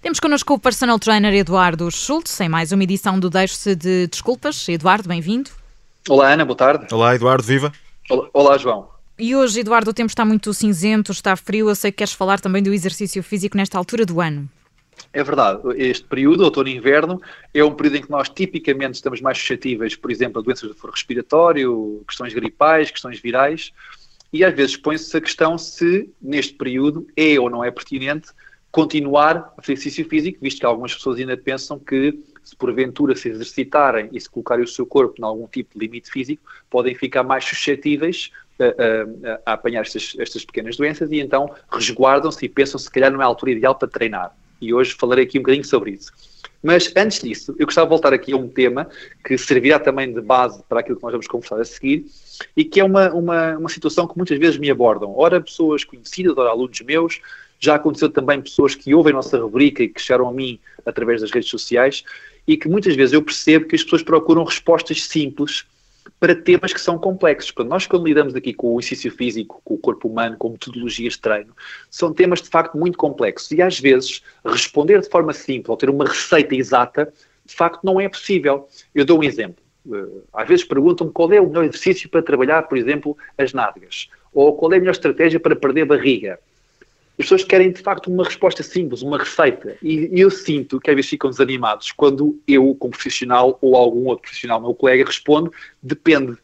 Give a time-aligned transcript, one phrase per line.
[0.00, 4.68] Temos connosco o personal trainer Eduardo Schultz, em mais uma edição do Deixe-se de Desculpas.
[4.68, 5.50] Eduardo, bem-vindo.
[6.08, 6.86] Olá, Ana, boa tarde.
[6.92, 7.72] Olá, Eduardo, viva.
[8.10, 8.88] Olá, olá, João.
[9.18, 11.68] E hoje, Eduardo, o tempo está muito cinzento, está frio.
[11.68, 14.48] Eu sei que queres falar também do exercício físico nesta altura do ano.
[15.12, 15.60] É verdade.
[15.76, 17.20] Este período, outono e inverno,
[17.52, 20.74] é um período em que nós tipicamente estamos mais suscetíveis, por exemplo, a doenças do
[20.74, 23.72] foro respiratório, questões gripais, questões virais,
[24.32, 28.30] e às vezes põe-se a questão se neste período é ou não é pertinente
[28.72, 34.10] continuar fazer exercício físico, visto que algumas pessoas ainda pensam que se porventura se exercitarem
[34.12, 37.44] e se colocarem o seu corpo em algum tipo de limite físico, podem ficar mais
[37.44, 42.90] suscetíveis a, a, a apanhar estas, estas, pequenas doenças e então resguardam-se e pensam se
[42.90, 44.36] calhar não é a altura ideal para treinar.
[44.64, 46.10] E hoje falarei aqui um bocadinho sobre isso.
[46.62, 48.88] Mas antes disso, eu gostava de voltar aqui a um tema
[49.22, 52.06] que servirá também de base para aquilo que nós vamos conversar a seguir
[52.56, 55.12] e que é uma, uma, uma situação que muitas vezes me abordam.
[55.14, 57.20] Ora, pessoas conhecidas, ora, alunos meus,
[57.60, 61.20] já aconteceu também pessoas que ouvem a nossa rubrica e que chegaram a mim através
[61.20, 62.02] das redes sociais
[62.46, 65.66] e que muitas vezes eu percebo que as pessoas procuram respostas simples
[66.20, 67.50] para temas que são complexos.
[67.50, 71.14] Quando nós, quando lidamos aqui com o exercício físico, com o corpo humano, com metodologias
[71.14, 71.54] de treino,
[71.90, 75.90] são temas de facto muito complexos e às vezes responder de forma simples ou ter
[75.90, 77.12] uma receita exata,
[77.44, 78.68] de facto não é possível.
[78.94, 79.62] Eu dou um exemplo.
[79.92, 84.08] Eh, às vezes perguntam-me qual é o melhor exercício para trabalhar, por exemplo, as nádegas,
[84.32, 86.38] ou qual é a melhor estratégia para perder barriga.
[87.16, 89.76] As pessoas querem, de facto, uma resposta simples, uma receita.
[89.80, 94.06] E, e eu sinto que às vezes ficam desanimados quando eu, como profissional, ou algum
[94.06, 96.36] outro profissional, meu colega, responde, depende.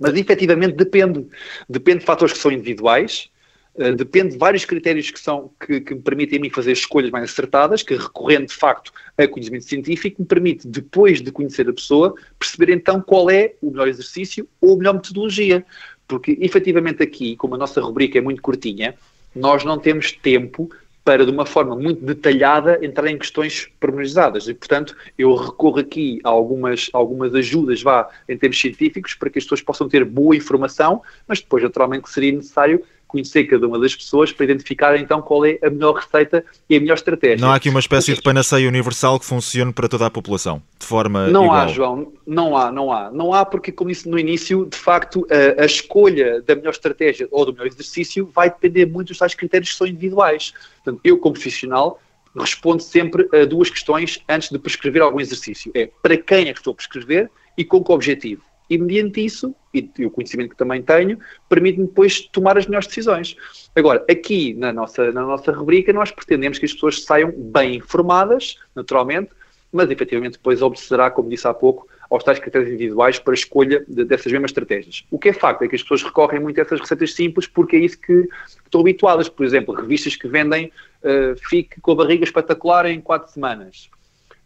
[0.00, 1.26] Mas, efetivamente, depende.
[1.68, 3.28] Depende de fatores que são individuais,
[3.74, 7.10] uh, depende de vários critérios que, são, que, que me permitem a mim fazer escolhas
[7.10, 11.72] mais acertadas, que recorrendo, de facto, a conhecimento científico, me permite, depois de conhecer a
[11.72, 15.66] pessoa, perceber então qual é o melhor exercício ou a melhor metodologia.
[16.08, 18.94] Porque, efetivamente, aqui, como a nossa rubrica é muito curtinha,
[19.34, 20.70] nós não temos tempo
[21.04, 24.46] para, de uma forma muito detalhada, entrar em questões pormenorizadas.
[24.46, 29.38] E, portanto, eu recorro aqui a algumas, algumas ajudas, vá, em termos científicos, para que
[29.38, 33.94] as pessoas possam ter boa informação, mas depois, naturalmente, seria necessário conhecer cada uma das
[33.94, 37.36] pessoas para identificar então qual é a melhor receita e a melhor estratégia.
[37.36, 40.86] Não há aqui uma espécie de panaceia universal que funcione para toda a população, de
[40.86, 41.60] forma Não igual.
[41.60, 43.10] há, João, não há, não há.
[43.10, 47.28] Não há porque, como disse no início, de facto, a, a escolha da melhor estratégia
[47.30, 50.54] ou do melhor exercício vai depender muito dos tais critérios que são individuais.
[50.82, 52.00] Portanto, eu como profissional
[52.34, 55.70] respondo sempre a duas questões antes de prescrever algum exercício.
[55.74, 59.54] É para quem é que estou a prescrever e com que objetivo e mediante isso,
[59.74, 63.36] e, o conhecimento que também tenho, permite-me depois tomar as melhores decisões.
[63.76, 68.56] Agora, aqui na nossa, na nossa rubrica, nós pretendemos que as pessoas saiam bem informadas,
[68.74, 69.30] naturalmente,
[69.70, 73.84] mas efetivamente depois obedecerá, como disse há pouco, aos tais critérios individuais para a escolha
[73.86, 75.04] de, dessas mesmas estratégias.
[75.10, 77.76] O que é facto é que as pessoas recorrem muito a essas receitas simples porque
[77.76, 78.26] é isso que
[78.64, 79.28] estão habituadas.
[79.28, 80.72] Por exemplo, revistas que vendem
[81.02, 83.90] uh, fique com a barriga espetacular em quatro semanas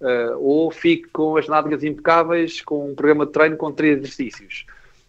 [0.00, 4.66] uh, ou fique com as nádegas impecáveis com um programa de treino com três exercícios.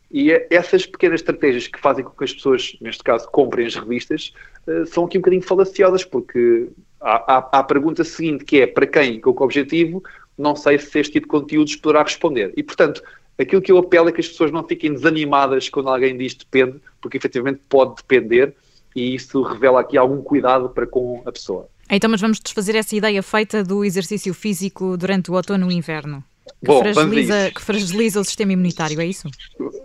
[0.10, 3.76] E é, essas pequenas estratégias que fazem com que as pessoas, neste caso, comprem as
[3.76, 4.34] revistas,
[4.68, 6.70] uh, são aqui um bocadinho falaciosas, porque
[7.02, 10.04] há, há, a pergunta seguinte, que é para quem, com que objetivo,
[10.38, 12.54] não sei se este tipo de conteúdos poderá responder.
[12.56, 13.02] E, portanto,
[13.38, 16.80] aquilo que eu apelo é que as pessoas não fiquem desanimadas quando alguém diz depende,
[17.02, 18.56] porque efetivamente pode depender,
[18.96, 21.68] e isso revela aqui algum cuidado para com a pessoa.
[21.90, 25.78] Então, mas vamos desfazer essa ideia feita do exercício físico durante o outono e o
[25.78, 26.24] inverno.
[26.60, 29.30] Que, bom, fragiliza, que fragiliza o sistema imunitário, é isso?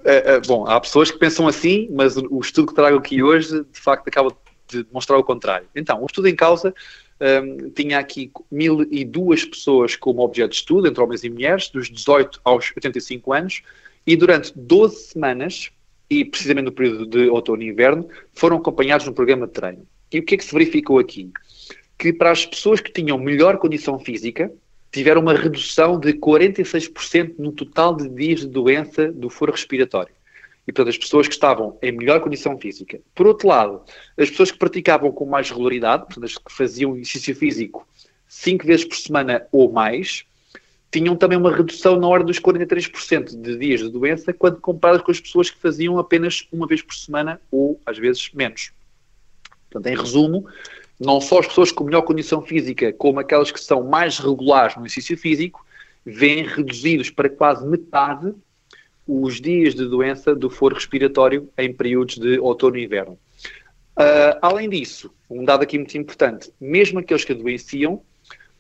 [0.05, 3.65] É, é, bom, há pessoas que pensam assim, mas o estudo que trago aqui hoje,
[3.73, 4.35] de facto, acaba
[4.69, 5.67] de demonstrar o contrário.
[5.75, 6.75] Então, o estudo em causa
[7.21, 12.41] um, tinha aqui 1.002 pessoas como objeto de estudo, entre homens e mulheres, dos 18
[12.45, 13.62] aos 85 anos,
[14.07, 15.71] e durante 12 semanas,
[16.11, 19.87] e precisamente no período de outono e inverno, foram acompanhados no programa de treino.
[20.12, 21.31] E o que é que se verificou aqui?
[22.03, 24.53] Que para as pessoas que tinham melhor condição física,
[24.91, 30.12] tiveram uma redução de 46% no total de dias de doença do foro respiratório.
[30.67, 32.99] E, portanto, as pessoas que estavam em melhor condição física.
[33.15, 33.82] Por outro lado,
[34.19, 37.87] as pessoas que praticavam com mais regularidade, portanto, as que faziam exercício físico
[38.26, 40.25] cinco vezes por semana ou mais,
[40.91, 45.12] tinham também uma redução na ordem dos 43% de dias de doença, quando comparadas com
[45.12, 48.73] as pessoas que faziam apenas uma vez por semana ou, às vezes, menos.
[49.71, 50.47] Portanto, em resumo,
[51.04, 54.82] não só as pessoas com melhor condição física, como aquelas que são mais regulares no
[54.82, 55.64] exercício físico,
[56.06, 58.32] vêm reduzidos para quase metade
[59.06, 63.19] os dias de doença do foro respiratório em períodos de outono e inverno.
[63.99, 68.00] Uh, além disso, um dado aqui muito importante, mesmo aqueles que adoeciam,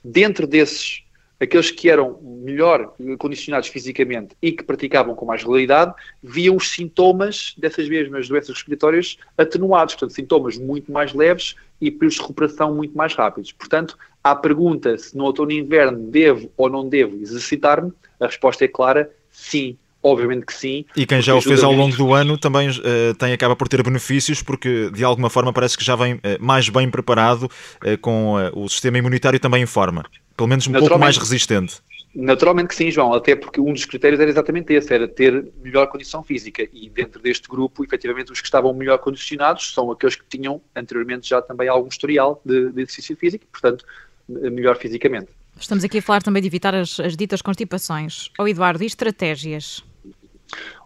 [0.04, 1.01] dentro desses
[1.42, 5.92] aqueles que eram melhor condicionados fisicamente e que praticavam com mais regularidade,
[6.22, 12.14] viam os sintomas dessas mesmas doenças respiratórias atenuados, portanto, sintomas muito mais leves e períodos
[12.14, 13.50] de recuperação muito mais rápidos.
[13.50, 18.64] Portanto, à pergunta se no outono e inverno devo ou não devo exercitar-me, a resposta
[18.64, 19.76] é clara, sim.
[20.02, 20.84] Obviamente que sim.
[20.96, 23.82] E quem já o fez ao longo do ano também uh, tem, acaba por ter
[23.82, 28.34] benefícios, porque de alguma forma parece que já vem uh, mais bem preparado, uh, com
[28.54, 30.04] o sistema imunitário também em forma.
[30.36, 31.76] Pelo menos um pouco mais resistente.
[32.14, 35.86] Naturalmente que sim, João, até porque um dos critérios era exatamente esse, era ter melhor
[35.86, 36.66] condição física.
[36.72, 41.28] E dentro deste grupo, efetivamente, os que estavam melhor condicionados são aqueles que tinham anteriormente
[41.28, 43.84] já também algum historial de, de exercício físico, portanto,
[44.28, 45.28] melhor fisicamente.
[45.58, 48.30] Estamos aqui a falar também de evitar as, as ditas constipações.
[48.38, 49.82] Ou Eduardo, e estratégias?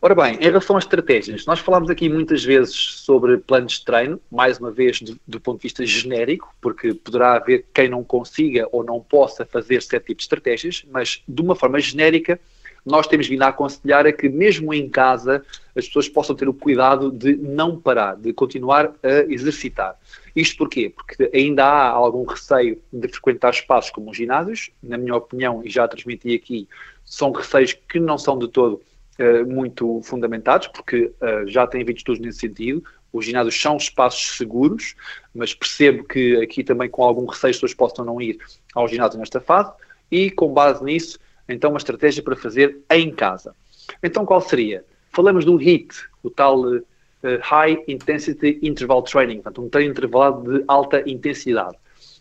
[0.02, 4.20] Ora bem, em relação às estratégias, nós falámos aqui muitas vezes sobre planos de treino,
[4.31, 8.69] mais uma vez do, do, ponto de vista genérico, porque poderá haver quem não consiga
[8.70, 12.38] ou não possa fazer certo tipo de estratégias, mas de uma forma genérica,
[12.84, 15.44] nós temos vindo a aconselhar a que mesmo em casa
[15.75, 19.99] as pessoas possam ter o cuidado de não parar, de continuar a exercitar.
[20.37, 20.92] Isto porquê?
[20.94, 25.70] Porque ainda há algum receio de frequentar espaços como os ginásios, na minha opinião, e
[25.70, 26.69] já transmiti aqui,
[27.04, 28.81] são receios que não são de todo
[29.18, 32.82] uh, muito fundamentados, porque uh, já tem havido estudos nesse sentido.
[33.12, 34.94] Os ginásios são espaços seguros,
[35.34, 38.38] mas percebo que aqui também com algum receio as pessoas possam não ir
[38.74, 39.72] ao ginásio nesta fase,
[40.10, 41.18] e com base nisso,
[41.48, 43.54] então uma estratégia para fazer em casa.
[44.02, 44.84] Então qual seria?
[45.12, 46.84] Falamos do HIIT, o tal uh,
[47.40, 51.76] High Intensity Interval Training, portanto um treino intervalado de alta intensidade.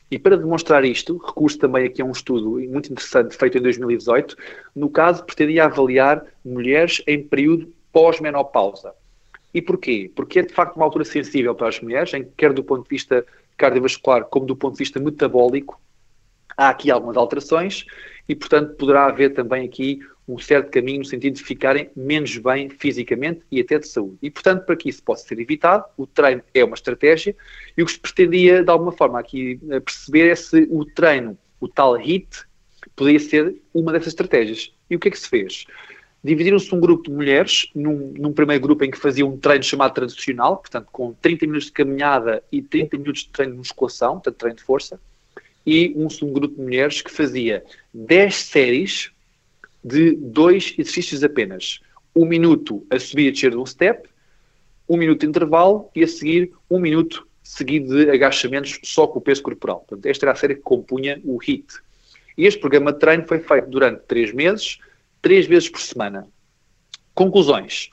[0.10, 4.38] E para demonstrar isto, recurso também aqui a um estudo muito interessante feito em 2018,
[4.76, 8.94] no caso pretendia avaliar mulheres em período pós-menopausa.
[9.54, 10.12] E porquê?
[10.16, 12.84] Porque é de facto uma altura sensível para as mulheres, em que quer do ponto
[12.84, 13.26] de vista
[13.58, 15.80] cardiovascular como do ponto de vista metabólico,
[16.58, 17.86] há aqui algumas alterações
[18.28, 22.70] e, portanto, poderá haver também aqui um certo caminho no sentido de ficarem menos bem
[22.70, 24.18] fisicamente e até de saúde.
[24.22, 27.36] E, portanto, para que isso possa ser evitado, o treino é uma estratégia
[27.78, 31.38] e o que se pretendia, de alguma forma, aqui eh, perceber é se o treino,
[31.60, 32.44] o tal HIT,
[32.96, 34.74] poderia ser uma dessas estratégias.
[34.90, 35.66] E o que é que se fez?
[36.24, 39.94] Dividiram-se um grupo de mulheres num, num, primeiro grupo em que faziam um treino chamado
[39.94, 44.36] tradicional, portanto, com 30 minutos de caminhada e 30 minutos de treino de musculação, portanto,
[44.36, 45.00] treino de força,
[45.64, 47.64] e um segundo grupo de mulheres que fazia
[47.94, 49.12] 10 séries
[49.86, 51.80] de dois exercícios apenas.
[52.16, 54.10] Um minuto a subir e descer de um step,
[54.90, 59.22] um minuto de intervalo e a seguir um minuto seguido de agachamentos só com o
[59.22, 59.86] peso corporal.
[59.88, 61.68] Portanto, esta era a série que compunha o HIT.
[62.36, 64.80] E este programa de treino foi feito durante três meses,
[65.22, 66.28] três vezes por semana.
[67.14, 67.92] Conclusões.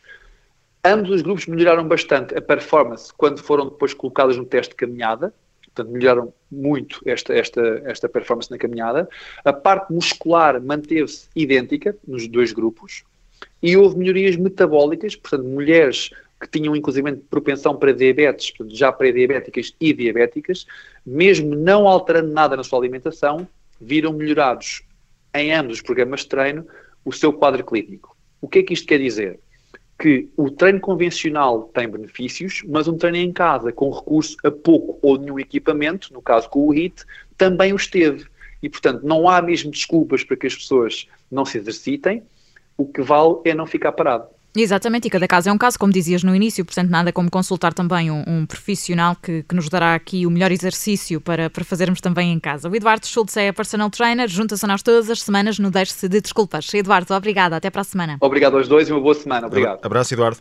[0.82, 5.32] Ambos os grupos melhoraram bastante a performance quando foram depois colocados no teste de caminhada,
[5.74, 9.08] portanto melhoraram muito esta, esta, esta performance na caminhada.
[9.44, 13.04] A parte muscular manteve-se idêntica nos dois grupos
[13.62, 16.10] e houve melhorias metabólicas, portanto, mulheres
[16.40, 20.66] que tinham inclusive propensão para diabetes, portanto, já pré-diabéticas e diabéticas,
[21.06, 23.46] mesmo não alterando nada na sua alimentação,
[23.80, 24.82] viram melhorados
[25.34, 26.66] em ambos os programas de treino
[27.04, 28.16] o seu quadro clínico.
[28.40, 29.38] O que é que isto quer dizer?
[30.02, 34.98] Que o treino convencional tem benefícios, mas um treino em casa com recurso a pouco
[35.00, 37.04] ou nenhum equipamento, no caso com o HIT,
[37.38, 38.26] também os teve.
[38.60, 42.24] E, portanto, não há mesmo desculpas para que as pessoas não se exercitem,
[42.76, 44.26] o que vale é não ficar parado.
[44.54, 47.72] Exatamente, e cada caso é um caso, como dizias no início, portanto, nada como consultar
[47.72, 52.00] também um, um profissional que, que, nos dará aqui o melhor exercício para, para fazermos
[52.00, 52.68] também em casa.
[52.68, 56.20] O Eduardo Schultz é personal trainer, junta-se a nós todas as semanas no Deixe-se de
[56.20, 56.72] Desculpas.
[56.74, 58.18] Eduardo, obrigada, até para a semana.
[58.20, 59.46] Obrigado aos dois e uma boa semana.
[59.46, 59.80] Obrigado.
[59.82, 60.40] Abraço, Eduardo.